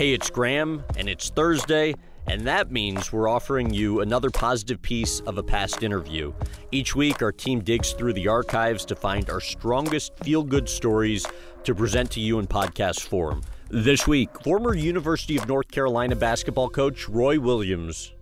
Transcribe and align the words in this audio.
Hey, 0.00 0.14
it's 0.14 0.30
Graham, 0.30 0.82
and 0.96 1.10
it's 1.10 1.28
Thursday, 1.28 1.94
and 2.26 2.46
that 2.46 2.72
means 2.72 3.12
we're 3.12 3.28
offering 3.28 3.74
you 3.74 4.00
another 4.00 4.30
positive 4.30 4.80
piece 4.80 5.20
of 5.20 5.36
a 5.36 5.42
past 5.42 5.82
interview. 5.82 6.32
Each 6.72 6.96
week, 6.96 7.20
our 7.20 7.32
team 7.32 7.60
digs 7.60 7.92
through 7.92 8.14
the 8.14 8.26
archives 8.26 8.86
to 8.86 8.96
find 8.96 9.28
our 9.28 9.42
strongest 9.42 10.12
feel 10.24 10.42
good 10.42 10.70
stories 10.70 11.26
to 11.64 11.74
present 11.74 12.10
to 12.12 12.20
you 12.20 12.38
in 12.38 12.46
podcast 12.46 13.02
form. 13.02 13.42
This 13.68 14.06
week, 14.06 14.30
former 14.42 14.74
University 14.74 15.36
of 15.36 15.46
North 15.46 15.70
Carolina 15.70 16.16
basketball 16.16 16.70
coach 16.70 17.06
Roy 17.06 17.38
Williams. 17.38 18.14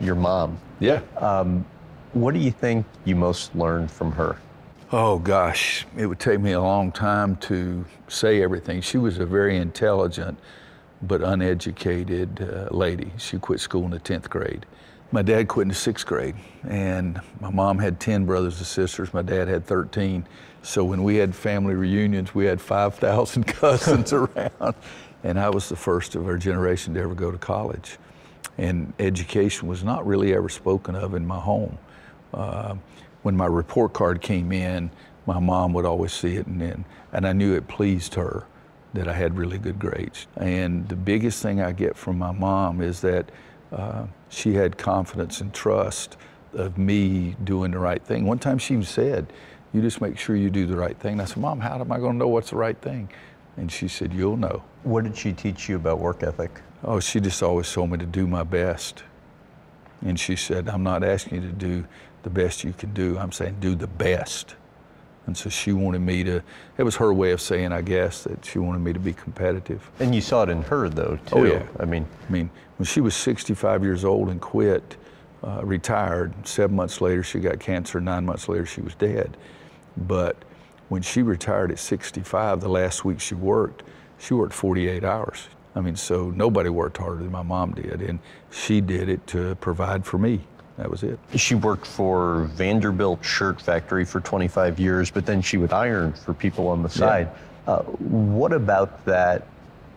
Your 0.00 0.14
mom. 0.14 0.60
Yeah. 0.78 1.00
Um, 1.16 1.64
what 2.12 2.34
do 2.34 2.40
you 2.40 2.50
think 2.50 2.84
you 3.06 3.16
most 3.16 3.56
learned 3.56 3.90
from 3.90 4.12
her? 4.12 4.36
Oh 4.92 5.20
gosh, 5.20 5.86
it 5.96 6.04
would 6.04 6.20
take 6.20 6.40
me 6.40 6.52
a 6.52 6.60
long 6.60 6.92
time 6.92 7.36
to 7.36 7.86
say 8.08 8.42
everything. 8.42 8.82
She 8.82 8.98
was 8.98 9.16
a 9.16 9.24
very 9.24 9.56
intelligent 9.56 10.38
but 11.02 11.22
uneducated 11.22 12.40
uh, 12.40 12.74
lady. 12.74 13.12
She 13.18 13.38
quit 13.38 13.60
school 13.60 13.84
in 13.84 13.90
the 13.90 14.00
10th 14.00 14.28
grade. 14.28 14.66
My 15.10 15.22
dad 15.22 15.48
quit 15.48 15.62
in 15.62 15.68
the 15.68 15.74
sixth 15.74 16.06
grade, 16.06 16.34
and 16.68 17.20
my 17.40 17.50
mom 17.50 17.78
had 17.78 17.98
10 17.98 18.26
brothers 18.26 18.58
and 18.58 18.66
sisters. 18.66 19.14
My 19.14 19.22
dad 19.22 19.48
had 19.48 19.64
13. 19.64 20.26
So 20.62 20.84
when 20.84 21.02
we 21.02 21.16
had 21.16 21.34
family 21.34 21.74
reunions, 21.74 22.34
we 22.34 22.44
had 22.44 22.60
5,000 22.60 23.44
cousins 23.46 24.12
around, 24.12 24.74
and 25.24 25.40
I 25.40 25.48
was 25.48 25.68
the 25.68 25.76
first 25.76 26.14
of 26.14 26.26
our 26.26 26.36
generation 26.36 26.94
to 26.94 27.00
ever 27.00 27.14
go 27.14 27.30
to 27.30 27.38
college. 27.38 27.96
And 28.58 28.92
education 28.98 29.68
was 29.68 29.84
not 29.84 30.06
really 30.06 30.34
ever 30.34 30.48
spoken 30.48 30.94
of 30.94 31.14
in 31.14 31.26
my 31.26 31.38
home. 31.38 31.78
Uh, 32.34 32.74
when 33.22 33.36
my 33.36 33.46
report 33.46 33.92
card 33.94 34.20
came 34.20 34.52
in, 34.52 34.90
my 35.26 35.38
mom 35.38 35.72
would 35.72 35.86
always 35.86 36.12
see 36.12 36.36
it, 36.36 36.46
and 36.46 36.60
then, 36.60 36.84
and 37.12 37.26
I 37.26 37.32
knew 37.32 37.54
it 37.54 37.66
pleased 37.68 38.14
her 38.14 38.46
that 38.94 39.08
I 39.08 39.12
had 39.12 39.36
really 39.36 39.58
good 39.58 39.78
grades. 39.78 40.26
And 40.36 40.88
the 40.88 40.96
biggest 40.96 41.42
thing 41.42 41.60
I 41.60 41.72
get 41.72 41.96
from 41.96 42.18
my 42.18 42.32
mom 42.32 42.80
is 42.80 43.00
that 43.02 43.30
uh, 43.72 44.06
she 44.28 44.54
had 44.54 44.78
confidence 44.78 45.40
and 45.40 45.52
trust 45.52 46.16
of 46.54 46.78
me 46.78 47.36
doing 47.44 47.72
the 47.72 47.78
right 47.78 48.02
thing. 48.02 48.24
One 48.26 48.38
time 48.38 48.58
she 48.58 48.74
even 48.74 48.84
said, 48.84 49.32
"You 49.72 49.82
just 49.82 50.00
make 50.00 50.18
sure 50.18 50.34
you 50.36 50.50
do 50.50 50.66
the 50.66 50.76
right 50.76 50.98
thing." 50.98 51.12
And 51.12 51.22
I 51.22 51.26
said, 51.26 51.36
"Mom, 51.36 51.60
how 51.60 51.78
am 51.78 51.92
I 51.92 51.98
going 51.98 52.12
to 52.12 52.18
know 52.18 52.28
what's 52.28 52.50
the 52.50 52.56
right 52.56 52.80
thing?" 52.80 53.10
And 53.56 53.70
she 53.70 53.88
said, 53.88 54.14
"You'll 54.14 54.38
know." 54.38 54.62
What 54.84 55.04
did 55.04 55.16
she 55.16 55.32
teach 55.32 55.68
you 55.68 55.76
about 55.76 55.98
work 55.98 56.22
ethic? 56.22 56.62
Oh, 56.84 57.00
she 57.00 57.20
just 57.20 57.42
always 57.42 57.70
told 57.70 57.90
me 57.90 57.98
to 57.98 58.06
do 58.06 58.26
my 58.26 58.44
best. 58.44 59.02
And 60.02 60.18
she 60.18 60.36
said, 60.36 60.68
I'm 60.68 60.84
not 60.84 61.02
asking 61.02 61.42
you 61.42 61.48
to 61.48 61.54
do 61.54 61.84
the 62.22 62.30
best 62.30 62.62
you 62.62 62.72
can 62.72 62.94
do. 62.94 63.18
I'm 63.18 63.32
saying 63.32 63.56
do 63.60 63.74
the 63.74 63.86
best. 63.86 64.54
And 65.28 65.36
so 65.36 65.50
she 65.50 65.74
wanted 65.74 65.98
me 65.98 66.24
to, 66.24 66.42
it 66.78 66.82
was 66.82 66.96
her 66.96 67.12
way 67.12 67.32
of 67.32 67.42
saying, 67.42 67.70
I 67.70 67.82
guess, 67.82 68.24
that 68.24 68.42
she 68.46 68.58
wanted 68.58 68.78
me 68.78 68.94
to 68.94 68.98
be 68.98 69.12
competitive. 69.12 69.90
And 70.00 70.14
you 70.14 70.22
saw 70.22 70.44
it 70.44 70.48
in 70.48 70.62
her, 70.62 70.88
though, 70.88 71.18
too. 71.26 71.36
Oh, 71.36 71.44
yeah. 71.44 71.66
I 71.78 71.84
mean, 71.84 72.06
I 72.26 72.32
mean, 72.32 72.48
when 72.78 72.86
she 72.86 73.02
was 73.02 73.14
65 73.14 73.84
years 73.84 74.06
old 74.06 74.30
and 74.30 74.40
quit, 74.40 74.96
uh, 75.44 75.60
retired, 75.62 76.32
seven 76.48 76.74
months 76.74 77.02
later 77.02 77.22
she 77.22 77.40
got 77.40 77.60
cancer, 77.60 78.00
nine 78.00 78.24
months 78.24 78.48
later 78.48 78.64
she 78.64 78.80
was 78.80 78.94
dead. 78.94 79.36
But 79.98 80.34
when 80.88 81.02
she 81.02 81.20
retired 81.20 81.70
at 81.72 81.78
65, 81.78 82.62
the 82.62 82.70
last 82.70 83.04
week 83.04 83.20
she 83.20 83.34
worked, 83.34 83.82
she 84.18 84.32
worked 84.32 84.54
48 84.54 85.04
hours. 85.04 85.48
I 85.74 85.82
mean, 85.82 85.94
so 85.94 86.30
nobody 86.30 86.70
worked 86.70 86.96
harder 86.96 87.22
than 87.22 87.30
my 87.30 87.42
mom 87.42 87.72
did, 87.72 88.00
and 88.00 88.18
she 88.50 88.80
did 88.80 89.10
it 89.10 89.26
to 89.26 89.56
provide 89.56 90.06
for 90.06 90.16
me. 90.16 90.40
That 90.78 90.88
was 90.88 91.02
it. 91.02 91.18
she 91.34 91.56
worked 91.56 91.86
for 91.86 92.44
Vanderbilt 92.54 93.24
Shirt 93.24 93.60
Factory 93.60 94.04
for 94.04 94.20
25 94.20 94.78
years, 94.78 95.10
but 95.10 95.26
then 95.26 95.42
she 95.42 95.56
would 95.56 95.72
iron 95.72 96.12
for 96.12 96.32
people 96.32 96.68
on 96.68 96.84
the 96.84 96.88
side. 96.88 97.28
Uh, 97.66 97.82
what 97.82 98.52
about 98.52 99.04
that 99.04 99.48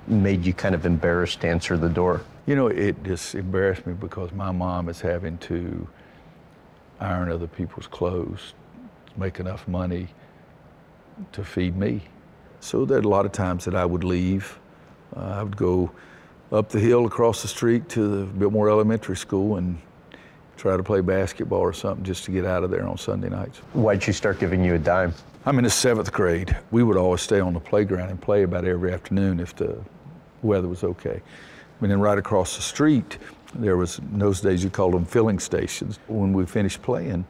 made 0.08 0.44
you 0.44 0.54
kind 0.54 0.74
of 0.74 0.88
embarrassed 0.88 1.42
to 1.42 1.48
answer 1.48 1.78
the 1.78 1.88
door? 1.88 2.22
You 2.48 2.56
know, 2.56 2.68
it 2.68 3.04
just 3.04 3.36
embarrassed 3.36 3.86
me 3.86 3.94
because 3.94 4.32
my 4.32 4.52
mom 4.52 4.90
is 4.90 5.00
having 5.00 5.38
to 5.40 5.88
iron 7.00 7.32
other 7.32 7.48
people's 7.48 7.86
clothes, 7.86 8.56
make 9.16 9.40
enough 9.40 9.68
money 9.68 10.08
to 11.32 11.44
feed 11.44 11.78
me. 11.78 12.02
So 12.60 12.86
there 12.86 12.98
are 12.98 13.02
a 13.02 13.08
lot 13.08 13.28
of 13.28 13.32
times 13.32 13.66
that 13.66 13.76
I 13.76 13.86
would 13.86 14.04
leave. 14.04 14.60
Uh, 15.16 15.20
I 15.20 15.44
would 15.44 15.58
go 15.58 15.92
up 16.52 16.70
the 16.70 16.80
hill 16.80 17.06
across 17.06 17.44
the 17.44 17.48
street 17.48 17.88
to 17.90 18.08
the 18.08 18.26
Biltmore 18.26 18.70
Elementary 18.70 19.16
School 19.16 19.58
and 19.58 19.78
try 20.62 20.78
to 20.78 20.84
play 20.84 21.02
basketball 21.02 21.60
or 21.60 21.74
something 21.74 22.06
just 22.06 22.24
to 22.24 22.32
get 22.32 22.46
out 22.46 22.64
of 22.64 22.70
there 22.70 22.88
on 22.88 22.96
Sunday 22.96 23.30
nights. 23.30 23.58
Why'd 23.74 24.04
she 24.04 24.12
start 24.12 24.40
giving 24.40 24.64
you 24.64 24.76
a 24.76 24.80
dime? 24.80 25.12
I'm 25.44 25.58
in 25.58 25.64
the 25.64 25.72
seventh 25.72 26.12
grade. 26.12 26.56
We 26.70 26.84
would 26.84 26.98
always 26.98 27.22
stay 27.22 27.40
on 27.40 27.54
the 27.54 27.60
playground 27.60 28.12
and 28.12 28.22
play 28.22 28.44
about 28.44 28.64
every 28.66 28.94
afternoon 28.94 29.40
if 29.40 29.56
the 29.56 29.76
weather 30.44 30.68
was 30.68 30.84
okay. 30.84 31.20
And 31.80 31.90
then 31.90 32.00
right 32.00 32.18
across 32.18 32.58
the 32.58 32.62
street, 32.62 33.18
there 33.56 33.76
was, 33.76 33.98
in 33.98 34.20
those 34.20 34.40
days 34.40 34.64
you 34.64 34.70
called 34.70 34.94
them 34.94 35.04
filling 35.04 35.40
stations. 35.40 35.98
When 36.06 36.32
we 36.32 36.46
finished 36.46 36.84
playing, 36.84 37.26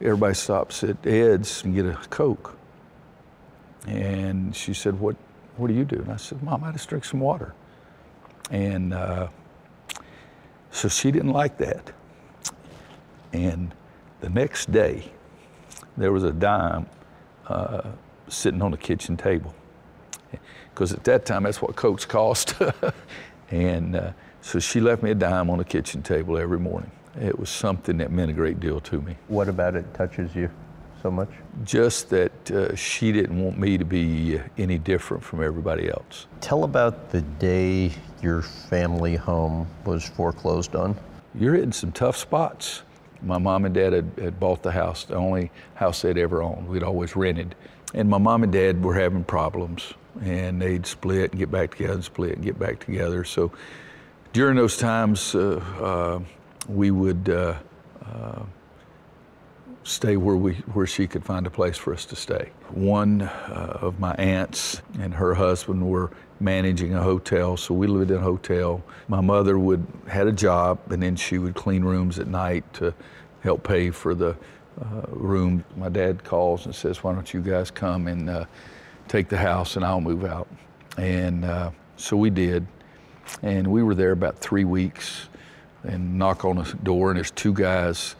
everybody 0.00 0.34
stops 0.34 0.84
at 0.84 1.04
Ed's 1.04 1.64
and 1.64 1.74
get 1.74 1.84
a 1.84 1.94
Coke. 2.10 2.56
And 3.88 4.54
she 4.54 4.72
said, 4.72 5.00
what, 5.00 5.16
what 5.56 5.66
do 5.66 5.74
you 5.74 5.84
do? 5.84 5.96
And 5.96 6.12
I 6.12 6.16
said, 6.16 6.40
Mom, 6.44 6.62
I 6.62 6.70
just 6.70 6.88
drink 6.88 7.04
some 7.04 7.18
water. 7.18 7.54
And 8.52 8.94
uh, 8.94 9.28
so 10.70 10.88
she 10.88 11.10
didn't 11.10 11.32
like 11.32 11.58
that. 11.58 11.90
And 13.32 13.74
the 14.20 14.28
next 14.30 14.70
day, 14.72 15.10
there 15.96 16.12
was 16.12 16.24
a 16.24 16.32
dime 16.32 16.86
uh, 17.48 17.82
sitting 18.28 18.62
on 18.62 18.70
the 18.70 18.76
kitchen 18.76 19.16
table. 19.16 19.54
Because 20.70 20.92
at 20.92 21.04
that 21.04 21.26
time, 21.26 21.42
that's 21.44 21.60
what 21.60 21.74
Cokes 21.76 22.04
cost. 22.04 22.54
and 23.50 23.96
uh, 23.96 24.12
so 24.40 24.58
she 24.58 24.80
left 24.80 25.02
me 25.02 25.10
a 25.10 25.14
dime 25.14 25.50
on 25.50 25.58
the 25.58 25.64
kitchen 25.64 26.02
table 26.02 26.38
every 26.38 26.58
morning. 26.58 26.90
It 27.20 27.38
was 27.38 27.50
something 27.50 27.96
that 27.98 28.12
meant 28.12 28.30
a 28.30 28.34
great 28.34 28.60
deal 28.60 28.80
to 28.82 29.00
me. 29.00 29.16
What 29.26 29.48
about 29.48 29.74
it 29.74 29.92
touches 29.94 30.34
you 30.36 30.50
so 31.02 31.10
much? 31.10 31.30
Just 31.64 32.10
that 32.10 32.50
uh, 32.50 32.74
she 32.76 33.10
didn't 33.10 33.42
want 33.42 33.58
me 33.58 33.76
to 33.76 33.84
be 33.84 34.40
any 34.56 34.78
different 34.78 35.22
from 35.22 35.42
everybody 35.42 35.88
else. 35.88 36.26
Tell 36.40 36.64
about 36.64 37.10
the 37.10 37.22
day 37.22 37.92
your 38.22 38.42
family 38.42 39.16
home 39.16 39.66
was 39.84 40.08
foreclosed 40.08 40.76
on. 40.76 40.96
You're 41.34 41.54
hitting 41.54 41.72
some 41.72 41.92
tough 41.92 42.16
spots. 42.16 42.82
My 43.22 43.38
mom 43.38 43.64
and 43.64 43.74
dad 43.74 43.92
had, 43.92 44.10
had 44.20 44.40
bought 44.40 44.62
the 44.62 44.70
house, 44.70 45.04
the 45.04 45.14
only 45.14 45.50
house 45.74 46.02
they'd 46.02 46.18
ever 46.18 46.42
owned. 46.42 46.68
We'd 46.68 46.82
always 46.82 47.16
rented. 47.16 47.54
And 47.94 48.08
my 48.08 48.18
mom 48.18 48.42
and 48.42 48.52
dad 48.52 48.82
were 48.82 48.94
having 48.94 49.24
problems, 49.24 49.94
and 50.22 50.60
they'd 50.60 50.86
split 50.86 51.32
and 51.32 51.38
get 51.38 51.50
back 51.50 51.72
together, 51.72 51.94
and 51.94 52.04
split 52.04 52.34
and 52.34 52.44
get 52.44 52.58
back 52.58 52.80
together. 52.80 53.24
So 53.24 53.50
during 54.32 54.56
those 54.56 54.76
times, 54.76 55.34
uh, 55.34 55.62
uh, 55.80 56.20
we 56.68 56.90
would 56.90 57.28
uh, 57.28 57.54
uh 58.04 58.42
stay 59.88 60.18
where 60.18 60.36
we 60.36 60.52
where 60.74 60.86
she 60.86 61.06
could 61.06 61.24
find 61.24 61.46
a 61.46 61.50
place 61.50 61.76
for 61.76 61.94
us 61.94 62.04
to 62.04 62.14
stay. 62.14 62.50
One 62.70 63.22
uh, 63.22 63.78
of 63.80 63.98
my 63.98 64.12
aunts 64.14 64.82
and 65.00 65.14
her 65.14 65.34
husband 65.34 65.88
were 65.88 66.10
managing 66.40 66.94
a 66.94 67.02
hotel, 67.02 67.56
so 67.56 67.74
we 67.74 67.86
lived 67.86 68.10
in 68.10 68.18
a 68.18 68.20
hotel. 68.20 68.82
My 69.08 69.20
mother 69.20 69.58
would 69.58 69.86
had 70.06 70.26
a 70.26 70.32
job, 70.32 70.78
and 70.90 71.02
then 71.02 71.16
she 71.16 71.38
would 71.38 71.54
clean 71.54 71.82
rooms 71.82 72.18
at 72.18 72.26
night 72.26 72.70
to 72.74 72.94
help 73.42 73.66
pay 73.66 73.90
for 73.90 74.14
the 74.14 74.36
uh, 74.80 75.02
room. 75.08 75.64
My 75.76 75.88
dad 75.88 76.22
calls 76.22 76.66
and 76.66 76.74
says, 76.74 77.02
"Why 77.02 77.14
don't 77.14 77.32
you 77.32 77.40
guys 77.40 77.70
come 77.70 78.08
and 78.08 78.28
uh, 78.28 78.44
take 79.08 79.28
the 79.28 79.38
house, 79.38 79.76
and 79.76 79.84
I'll 79.84 80.02
move 80.02 80.24
out." 80.24 80.48
And 80.98 81.44
uh, 81.44 81.70
so 81.96 82.16
we 82.16 82.28
did, 82.28 82.66
and 83.42 83.66
we 83.66 83.82
were 83.82 83.94
there 83.94 84.12
about 84.12 84.38
three 84.38 84.64
weeks. 84.64 85.28
And 85.84 86.18
knock 86.18 86.44
on 86.44 86.56
the 86.56 86.64
door, 86.82 87.10
and 87.10 87.16
there's 87.16 87.30
two 87.30 87.52
guys 87.52 88.16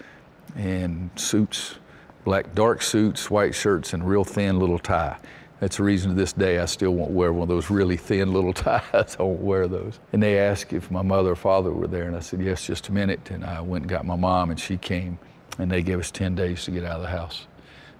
in 0.56 1.10
suits, 1.16 1.76
black 2.24 2.54
dark 2.54 2.82
suits, 2.82 3.30
white 3.30 3.54
shirts, 3.54 3.92
and 3.92 4.06
real 4.08 4.24
thin 4.24 4.58
little 4.58 4.78
tie. 4.78 5.16
That's 5.60 5.78
the 5.78 5.82
reason 5.82 6.10
to 6.10 6.16
this 6.16 6.32
day 6.32 6.60
I 6.60 6.66
still 6.66 6.92
won't 6.92 7.10
wear 7.10 7.32
one 7.32 7.42
of 7.42 7.48
those 7.48 7.68
really 7.68 7.96
thin 7.96 8.32
little 8.32 8.52
ties. 8.54 9.16
I 9.18 9.22
won't 9.22 9.40
wear 9.40 9.66
those. 9.66 9.98
And 10.12 10.22
they 10.22 10.38
asked 10.38 10.72
if 10.72 10.90
my 10.90 11.02
mother 11.02 11.32
or 11.32 11.36
father 11.36 11.72
were 11.72 11.88
there, 11.88 12.04
and 12.04 12.16
I 12.16 12.20
said, 12.20 12.40
yes, 12.40 12.64
just 12.64 12.88
a 12.88 12.92
minute. 12.92 13.30
And 13.30 13.44
I 13.44 13.60
went 13.60 13.82
and 13.82 13.90
got 13.90 14.06
my 14.06 14.16
mom, 14.16 14.50
and 14.50 14.60
she 14.60 14.76
came, 14.76 15.18
and 15.58 15.70
they 15.70 15.82
gave 15.82 15.98
us 15.98 16.10
10 16.10 16.34
days 16.34 16.64
to 16.64 16.70
get 16.70 16.84
out 16.84 16.96
of 16.96 17.02
the 17.02 17.08
house. 17.08 17.46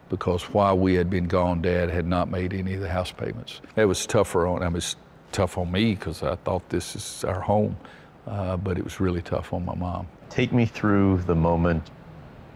Because 0.09 0.45
while 0.45 0.79
we 0.79 0.95
had 0.95 1.11
been 1.11 1.27
gone, 1.27 1.61
Dad 1.61 1.91
had 1.91 2.07
not 2.07 2.31
made 2.31 2.55
any 2.55 2.75
of 2.75 2.81
the 2.81 2.89
house 2.89 3.13
payments. 3.13 3.61
It 3.77 3.85
was 3.85 4.07
tougher 4.07 4.47
on, 4.47 4.63
I 4.63 4.69
mean, 4.69 4.81
tough 5.33 5.59
on 5.59 5.71
me 5.71 5.95
because 5.95 6.23
I 6.23 6.37
thought 6.37 6.69
this 6.69 6.97
is 6.97 7.25
our 7.25 7.41
home, 7.41 7.77
uh, 8.27 8.57
but 8.57 8.79
it 8.79 8.85
was 8.85 9.01
really 9.01 9.23
tough 9.23 9.53
on 9.53 9.65
my 9.65 9.75
mom. 9.75 10.07
Take 10.31 10.53
me 10.53 10.65
through 10.65 11.19
the 11.27 11.35
moment 11.35 11.91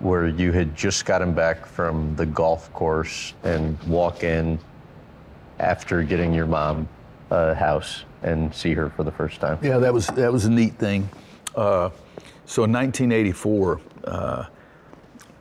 where 0.02 0.28
you 0.28 0.52
had 0.52 0.76
just 0.76 1.06
gotten 1.06 1.32
back 1.32 1.64
from 1.64 2.14
the 2.16 2.26
golf 2.26 2.72
course 2.72 3.34
and 3.44 3.80
walk 3.84 4.24
in 4.24 4.58
after 5.60 6.02
getting 6.02 6.34
your 6.34 6.46
mom 6.46 6.88
a 7.30 7.54
house 7.54 8.04
and 8.22 8.54
see 8.54 8.74
her 8.74 8.90
for 8.90 9.04
the 9.04 9.12
first 9.12 9.40
time. 9.40 9.58
Yeah, 9.62 9.78
that 9.78 9.92
was 9.92 10.08
that 10.08 10.32
was 10.32 10.44
a 10.44 10.50
neat 10.50 10.74
thing. 10.74 11.08
Uh, 11.54 11.90
so 12.46 12.64
in 12.64 12.72
1984, 12.72 13.80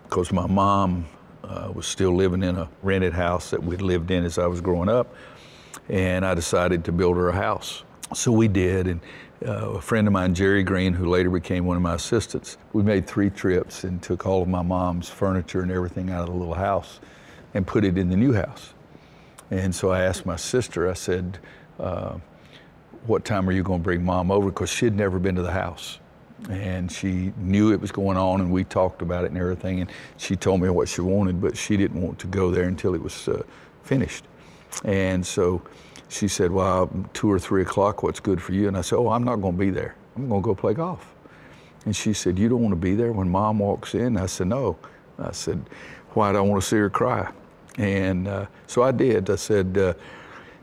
because 0.04 0.32
uh, 0.32 0.34
my 0.34 0.48
mom 0.48 1.06
uh, 1.44 1.72
was 1.74 1.86
still 1.86 2.16
living 2.16 2.44
in 2.44 2.58
a 2.58 2.70
rented 2.84 3.14
house 3.14 3.50
that 3.50 3.62
we'd 3.62 3.82
lived 3.82 4.12
in 4.12 4.24
as 4.24 4.38
I 4.38 4.48
was 4.48 4.62
growing 4.62 4.90
up, 4.90 5.14
and 5.90 6.26
I 6.26 6.34
decided 6.34 6.86
to 6.86 6.92
build 6.92 7.18
her 7.18 7.30
a 7.30 7.36
house. 7.36 7.84
So 8.14 8.32
we 8.32 8.48
did, 8.48 8.88
and 8.88 9.02
uh, 9.46 9.72
a 9.72 9.82
friend 9.82 10.08
of 10.08 10.14
mine, 10.14 10.36
Jerry 10.36 10.64
Green, 10.64 10.94
who 10.94 11.10
later 11.10 11.30
became 11.30 11.66
one 11.66 11.78
of 11.78 11.84
my 11.84 11.96
assistants, 11.96 12.58
we 12.74 12.84
made 12.84 13.08
three 13.08 13.30
trips 13.30 13.84
and 13.84 14.02
took 14.02 14.26
all 14.26 14.42
of 14.42 14.48
my 14.48 14.62
mom's 14.62 15.10
furniture 15.10 15.62
and 15.62 15.72
everything 15.72 16.12
out 16.12 16.22
of 16.22 16.28
the 16.28 16.34
little 16.34 16.54
house 16.54 17.00
and 17.54 17.66
put 17.66 17.84
it 17.84 17.98
in 17.98 18.10
the 18.10 18.18
new 18.18 18.34
house. 18.34 18.74
And 19.50 19.74
so 19.74 19.90
I 19.90 20.02
asked 20.02 20.26
my 20.26 20.36
sister, 20.36 20.90
I 20.90 20.94
said, 20.94 21.40
uh, 21.80 22.18
What 23.08 23.26
time 23.26 23.50
are 23.50 23.52
you 23.52 23.64
going 23.64 23.80
to 23.80 23.84
bring 23.84 24.06
mom 24.06 24.32
over? 24.32 24.50
Because 24.50 24.70
she 24.70 24.86
had 24.86 24.96
never 24.96 25.20
been 25.20 25.36
to 25.36 25.42
the 25.42 25.52
house. 25.52 26.00
And 26.50 26.92
she 26.92 27.34
knew 27.38 27.72
it 27.72 27.80
was 27.80 27.92
going 27.92 28.18
on, 28.18 28.42
and 28.42 28.52
we 28.52 28.64
talked 28.64 29.02
about 29.02 29.26
it 29.26 29.32
and 29.32 29.40
everything. 29.40 29.82
And 29.82 29.92
she 30.18 30.36
told 30.36 30.62
me 30.62 30.70
what 30.70 30.88
she 30.90 31.02
wanted, 31.02 31.42
but 31.42 31.58
she 31.58 31.78
didn't 31.78 32.02
want 32.02 32.18
to 32.20 32.28
go 32.28 32.50
there 32.50 32.68
until 32.68 32.96
it 32.96 33.02
was 33.02 33.28
uh, 33.28 33.44
finished. 33.84 34.26
And 34.84 35.26
so 35.26 35.62
she 36.12 36.28
said, 36.28 36.52
Well, 36.52 36.90
two 37.14 37.32
or 37.32 37.40
three 37.40 37.62
o'clock, 37.62 38.04
what's 38.04 38.20
good 38.20 38.42
for 38.42 38.54
you? 38.54 38.68
And 38.68 38.78
I 38.78 38.82
said, 38.82 38.98
Oh, 38.98 39.10
I'm 39.10 39.24
not 39.24 39.38
going 39.38 39.54
to 39.54 39.60
be 39.60 39.70
there. 39.70 39.96
I'm 40.16 40.28
going 40.28 40.42
to 40.42 40.46
go 40.46 40.54
play 40.54 40.74
golf. 40.74 41.14
And 41.86 41.96
she 41.96 42.14
said, 42.14 42.38
You 42.38 42.50
don't 42.50 42.62
want 42.62 42.74
to 42.74 42.80
be 42.80 42.96
there 42.96 43.12
when 43.12 43.30
mom 43.30 43.60
walks 43.60 43.96
in? 43.96 44.18
I 44.18 44.26
said, 44.26 44.48
No. 44.48 44.78
I 45.18 45.32
said, 45.32 45.64
Why 46.10 46.32
do 46.32 46.40
I 46.40 46.42
want 46.42 46.62
to 46.62 46.68
see 46.68 46.78
her 46.78 46.90
cry? 46.90 47.32
And 47.78 48.28
uh, 48.28 48.48
so 48.68 48.84
I 48.84 48.92
did. 48.92 49.30
I 49.30 49.36
said, 49.36 49.78
uh, 49.78 49.94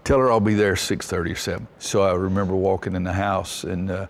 Tell 0.04 0.18
her 0.18 0.30
I'll 0.30 0.40
be 0.40 0.54
there 0.54 0.74
6:30 0.74 1.32
or 1.32 1.34
7. 1.34 1.68
So 1.78 2.02
I 2.02 2.12
remember 2.12 2.54
walking 2.54 2.94
in 2.94 3.04
the 3.04 3.12
house 3.12 3.64
and 3.64 3.90
uh, 3.90 4.06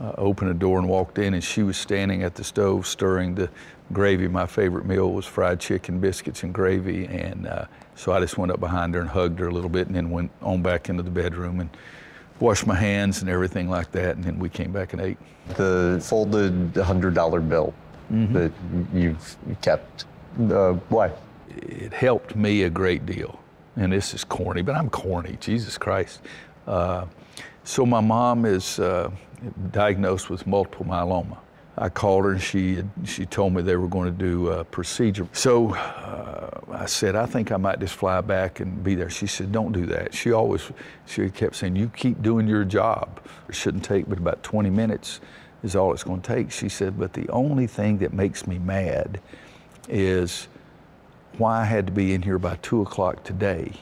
uh, 0.00 0.12
opened 0.18 0.50
the 0.50 0.54
door 0.54 0.78
and 0.78 0.88
walked 0.88 1.18
in, 1.18 1.34
and 1.34 1.42
she 1.42 1.62
was 1.62 1.76
standing 1.76 2.22
at 2.22 2.34
the 2.34 2.44
stove 2.44 2.86
stirring 2.86 3.34
the 3.34 3.48
gravy. 3.92 4.28
My 4.28 4.46
favorite 4.46 4.86
meal 4.86 5.12
was 5.12 5.26
fried 5.26 5.60
chicken, 5.60 6.00
biscuits, 6.00 6.42
and 6.42 6.52
gravy. 6.52 7.06
And 7.06 7.46
uh, 7.46 7.66
so 7.94 8.12
I 8.12 8.20
just 8.20 8.38
went 8.38 8.52
up 8.52 8.60
behind 8.60 8.94
her 8.94 9.00
and 9.00 9.08
hugged 9.08 9.38
her 9.38 9.48
a 9.48 9.52
little 9.52 9.70
bit, 9.70 9.86
and 9.86 9.96
then 9.96 10.10
went 10.10 10.30
on 10.42 10.62
back 10.62 10.88
into 10.88 11.02
the 11.02 11.10
bedroom 11.10 11.60
and 11.60 11.70
washed 12.40 12.66
my 12.66 12.74
hands 12.74 13.20
and 13.20 13.30
everything 13.30 13.68
like 13.70 13.92
that. 13.92 14.16
And 14.16 14.24
then 14.24 14.38
we 14.38 14.48
came 14.48 14.72
back 14.72 14.92
and 14.92 15.02
ate. 15.02 15.18
The 15.56 16.00
folded 16.02 16.74
$100 16.74 17.48
bill 17.48 17.74
that 18.10 18.52
you've 18.92 19.36
kept, 19.62 20.04
uh, 20.50 20.72
why? 20.88 21.12
it 21.56 21.92
helped 21.92 22.36
me 22.36 22.62
a 22.62 22.70
great 22.70 23.06
deal. 23.06 23.40
And 23.76 23.92
this 23.92 24.14
is 24.14 24.24
corny, 24.24 24.62
but 24.62 24.76
I'm 24.76 24.90
corny, 24.90 25.36
Jesus 25.40 25.78
Christ. 25.78 26.20
Uh, 26.66 27.06
so 27.64 27.86
my 27.86 28.00
mom 28.00 28.44
is 28.44 28.78
uh, 28.78 29.10
diagnosed 29.72 30.30
with 30.30 30.46
multiple 30.46 30.84
myeloma. 30.84 31.38
I 31.76 31.88
called 31.88 32.24
her 32.24 32.32
and 32.32 32.42
she 32.42 32.84
she 33.04 33.26
told 33.26 33.52
me 33.52 33.62
they 33.62 33.76
were 33.76 33.88
going 33.88 34.16
to 34.16 34.16
do 34.16 34.48
a 34.48 34.62
procedure. 34.64 35.26
So 35.32 35.74
uh, 35.74 36.60
I 36.70 36.86
said, 36.86 37.16
I 37.16 37.26
think 37.26 37.50
I 37.50 37.56
might 37.56 37.80
just 37.80 37.94
fly 37.94 38.20
back 38.20 38.60
and 38.60 38.84
be 38.84 38.94
there. 38.94 39.10
She 39.10 39.26
said, 39.26 39.50
Don't 39.50 39.72
do 39.72 39.86
that. 39.86 40.14
She 40.14 40.30
always 40.30 40.70
she 41.06 41.28
kept 41.30 41.56
saying, 41.56 41.74
You 41.74 41.88
keep 41.88 42.22
doing 42.22 42.46
your 42.46 42.64
job. 42.64 43.20
It 43.48 43.56
shouldn't 43.56 43.84
take 43.84 44.08
but 44.08 44.18
about 44.18 44.42
20 44.44 44.70
minutes 44.70 45.20
is 45.64 45.74
all 45.74 45.92
it's 45.92 46.04
going 46.04 46.20
to 46.20 46.34
take. 46.34 46.52
She 46.52 46.68
said, 46.68 46.98
But 46.98 47.12
the 47.12 47.28
only 47.30 47.66
thing 47.66 47.98
that 47.98 48.12
makes 48.12 48.46
me 48.46 48.58
mad 48.58 49.20
is 49.88 50.46
why 51.38 51.62
I 51.62 51.64
had 51.64 51.86
to 51.86 51.92
be 51.92 52.14
in 52.14 52.22
here 52.22 52.38
by 52.38 52.56
two 52.56 52.82
o'clock 52.82 53.24
today, 53.24 53.72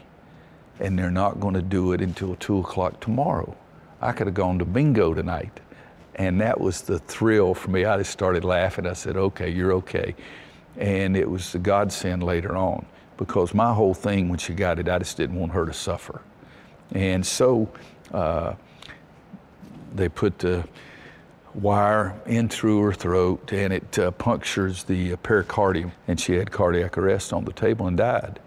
and 0.81 0.99
they're 0.99 1.11
not 1.11 1.41
going 1.41 1.55
to 1.55 1.63
do 1.63 1.93
it 1.93 2.01
until 2.01 2.37
two 2.37 2.59
o'clock 2.59 3.01
tomorrow. 3.01 3.55
I 4.03 4.13
could 4.13 4.27
have 4.27 4.35
gone 4.35 4.59
to 4.59 4.65
bingo 4.65 5.15
tonight. 5.15 5.61
And 6.17 6.41
that 6.41 6.61
was 6.61 6.83
the 6.83 6.99
thrill 6.99 7.55
for 7.55 7.71
me. 7.71 7.85
I 7.85 7.97
just 7.97 8.11
started 8.11 8.45
laughing. 8.45 8.87
I 8.87 8.93
said, 8.93 9.17
okay, 9.17 9.49
you're 9.49 9.73
okay. 9.75 10.15
And 10.77 11.17
it 11.17 11.31
was 11.31 11.53
the 11.53 11.59
godsend 11.59 12.23
later 12.23 12.57
on 12.57 12.85
because 13.17 13.55
my 13.55 13.73
whole 13.73 13.95
thing 13.95 14.29
when 14.29 14.39
she 14.39 14.53
got 14.53 14.79
it, 14.79 14.89
I 14.89 14.99
just 14.99 15.17
didn't 15.17 15.39
want 15.39 15.53
her 15.53 15.65
to 15.65 15.73
suffer. 15.73 16.21
And 16.93 17.25
so 17.25 17.71
uh, 18.13 18.55
they 19.95 20.09
put 20.09 20.39
the 20.39 20.67
wire 21.55 22.21
in 22.27 22.49
through 22.49 22.83
her 22.83 22.93
throat 22.93 23.53
and 23.53 23.73
it 23.73 23.99
uh, 23.99 24.11
punctures 24.11 24.85
the 24.85 25.17
pericardium. 25.17 25.93
And 26.09 26.19
she 26.19 26.35
had 26.35 26.51
cardiac 26.51 26.99
arrest 26.99 27.33
on 27.33 27.45
the 27.45 27.53
table 27.53 27.87
and 27.87 27.97
died. 27.97 28.41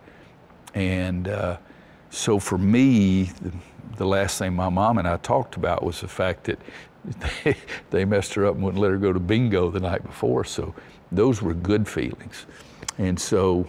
And 0.74 1.28
uh, 1.28 1.57
so 2.10 2.40
for 2.40 2.57
me, 2.57 3.31
the, 3.42 3.52
the 3.97 4.06
last 4.06 4.38
thing 4.39 4.53
my 4.53 4.69
mom 4.69 4.97
and 4.97 5.07
I 5.07 5.18
talked 5.18 5.56
about 5.56 5.83
was 5.83 6.01
the 6.01 6.07
fact 6.07 6.45
that 6.45 6.59
they, 7.44 7.56
they 7.89 8.06
messed 8.06 8.33
her 8.36 8.45
up 8.45 8.56
and 8.56 8.63
wouldn't 8.63 8.81
let 8.81 8.92
her 8.92 8.97
go 8.97 9.13
to 9.13 9.19
bingo 9.19 9.69
the 9.69 9.80
night 9.80 10.03
before. 10.03 10.44
So 10.44 10.74
those 11.12 11.42
were 11.42 11.53
good 11.53 11.88
feelings. 11.88 12.45
And 12.97 13.19
so 13.19 13.68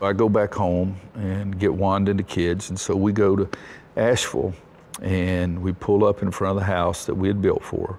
I 0.00 0.12
go 0.12 0.28
back 0.28 0.54
home 0.54 0.96
and 1.14 1.58
get 1.58 1.72
Wanda 1.72 2.10
and 2.10 2.20
the 2.20 2.24
kids. 2.24 2.70
And 2.70 2.78
so 2.78 2.94
we 2.94 3.12
go 3.12 3.36
to 3.36 3.48
Asheville 3.96 4.54
and 5.02 5.60
we 5.60 5.72
pull 5.72 6.04
up 6.04 6.22
in 6.22 6.30
front 6.30 6.56
of 6.58 6.60
the 6.60 6.66
house 6.66 7.06
that 7.06 7.14
we 7.14 7.28
had 7.28 7.40
built 7.40 7.64
for 7.64 7.98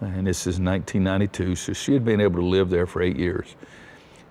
her. 0.00 0.06
And 0.06 0.26
this 0.26 0.42
is 0.42 0.60
1992, 0.60 1.56
so 1.56 1.72
she 1.72 1.92
had 1.92 2.04
been 2.04 2.20
able 2.20 2.40
to 2.40 2.46
live 2.46 2.70
there 2.70 2.86
for 2.86 3.02
eight 3.02 3.16
years. 3.16 3.56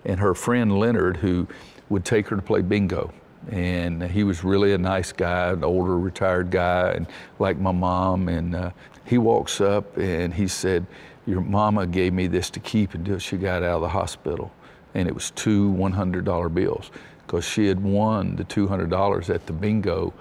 And 0.06 0.18
her 0.18 0.34
friend 0.34 0.78
Leonard, 0.78 1.18
who 1.18 1.46
would 1.90 2.06
take 2.06 2.28
her 2.28 2.36
to 2.36 2.42
play 2.42 2.62
bingo, 2.62 3.12
and 3.50 4.02
he 4.02 4.24
was 4.24 4.44
really 4.44 4.72
a 4.72 4.78
nice 4.78 5.12
guy, 5.12 5.50
an 5.50 5.64
older 5.64 5.98
retired 5.98 6.50
guy, 6.50 6.90
and 6.92 7.06
like 7.38 7.58
my 7.58 7.72
mom. 7.72 8.28
And 8.28 8.54
uh, 8.54 8.70
he 9.04 9.18
walks 9.18 9.60
up 9.60 9.96
and 9.96 10.34
he 10.34 10.48
said, 10.48 10.86
"Your 11.26 11.40
mama 11.40 11.86
gave 11.86 12.12
me 12.12 12.26
this 12.26 12.50
to 12.50 12.60
keep 12.60 12.94
until 12.94 13.18
she 13.18 13.36
got 13.36 13.62
out 13.62 13.76
of 13.76 13.82
the 13.82 13.88
hospital." 13.88 14.52
And 14.94 15.06
it 15.06 15.14
was 15.14 15.30
two 15.32 15.70
$100 15.72 16.54
bills 16.54 16.90
because 17.26 17.44
she 17.44 17.66
had 17.66 17.80
won 17.82 18.36
the 18.36 18.44
$200 18.44 19.34
at 19.34 19.46
the 19.46 19.52
bingo 19.52 20.12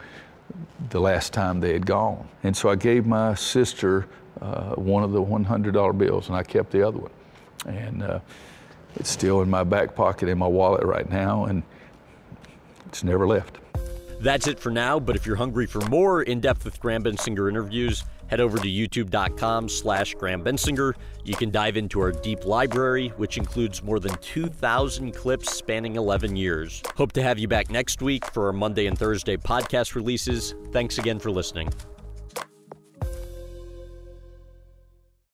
the 0.89 0.99
last 0.99 1.33
time 1.33 1.59
they 1.59 1.73
had 1.73 1.85
gone. 1.85 2.27
And 2.43 2.55
so 2.55 2.69
I 2.69 2.75
gave 2.75 3.05
my 3.05 3.33
sister 3.33 4.07
uh, 4.41 4.75
one 4.75 5.03
of 5.03 5.11
the 5.11 5.21
$100 5.21 5.97
bills, 5.97 6.27
and 6.27 6.35
I 6.35 6.43
kept 6.43 6.71
the 6.71 6.85
other 6.85 6.99
one. 6.99 7.11
And 7.65 8.03
uh, 8.03 8.19
it's 8.95 9.09
still 9.09 9.41
in 9.41 9.49
my 9.49 9.63
back 9.63 9.95
pocket 9.95 10.29
in 10.29 10.37
my 10.37 10.47
wallet 10.47 10.83
right 10.83 11.09
now, 11.09 11.45
and 11.45 11.63
it's 12.87 13.03
never 13.03 13.27
left. 13.27 13.57
That's 14.19 14.47
it 14.47 14.59
for 14.59 14.71
now, 14.71 14.99
but 14.99 15.15
if 15.15 15.25
you're 15.25 15.35
hungry 15.35 15.67
for 15.67 15.81
more 15.89 16.23
in-depth 16.23 16.65
with 16.65 16.79
Graham 16.79 17.03
Bensinger 17.03 17.47
interviews, 17.47 18.03
head 18.27 18.39
over 18.39 18.57
to 18.57 18.67
youtube.com 18.67 19.69
slash 19.69 20.15
Graham 20.15 20.43
Bensinger. 20.43 20.93
You 21.23 21.35
can 21.35 21.51
dive 21.51 21.77
into 21.77 21.99
our 21.99 22.11
deep 22.11 22.45
library, 22.45 23.09
which 23.17 23.37
includes 23.37 23.83
more 23.83 23.99
than 23.99 24.15
2,000 24.17 25.13
clips 25.13 25.51
spanning 25.55 25.97
11 25.97 26.35
years. 26.35 26.81
Hope 26.95 27.11
to 27.13 27.21
have 27.21 27.37
you 27.37 27.47
back 27.47 27.69
next 27.69 28.01
week 28.01 28.25
for 28.25 28.47
our 28.47 28.53
Monday 28.53 28.87
and 28.87 28.97
Thursday 28.97 29.37
podcast 29.37 29.93
releases. 29.93 30.55
Thanks 30.71 30.97
again 30.97 31.19
for 31.19 31.29
listening. 31.29 31.69